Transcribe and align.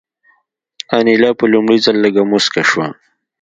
انیلا 0.97 1.31
په 1.39 1.45
لومړي 1.53 1.77
ځل 1.85 1.95
لږه 2.05 2.23
موسکه 2.31 2.63
شوه 2.69 2.87